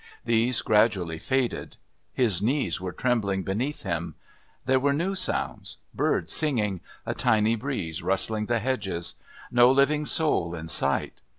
These 0.25 0.63
gradually 0.63 1.19
faded. 1.19 1.77
His 2.11 2.41
knees 2.41 2.81
were 2.81 2.91
trembling 2.91 3.43
beneath 3.43 3.83
him. 3.83 4.15
There 4.65 4.79
were 4.79 4.93
new 4.93 5.13
sounds 5.13 5.77
birds 5.93 6.33
singing, 6.33 6.81
a 7.05 7.13
tiny 7.13 7.55
breeze 7.55 8.01
rustling 8.01 8.47
the 8.47 8.57
hedges. 8.57 9.13
No 9.51 9.71
living 9.71 10.07
soul 10.07 10.55
in 10.55 10.69
sight. 10.69 11.21